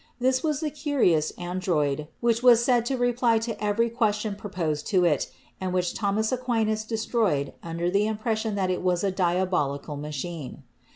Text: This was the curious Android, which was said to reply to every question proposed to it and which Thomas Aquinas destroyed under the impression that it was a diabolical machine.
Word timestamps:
This 0.19 0.41
was 0.41 0.61
the 0.61 0.71
curious 0.71 1.29
Android, 1.37 2.07
which 2.21 2.41
was 2.41 2.65
said 2.65 2.87
to 2.87 2.97
reply 2.97 3.37
to 3.37 3.63
every 3.63 3.87
question 3.87 4.35
proposed 4.35 4.87
to 4.87 5.05
it 5.05 5.31
and 5.59 5.73
which 5.73 5.93
Thomas 5.93 6.31
Aquinas 6.31 6.83
destroyed 6.85 7.53
under 7.61 7.91
the 7.91 8.07
impression 8.07 8.55
that 8.55 8.71
it 8.71 8.81
was 8.81 9.03
a 9.03 9.11
diabolical 9.11 9.97
machine. 9.97 10.63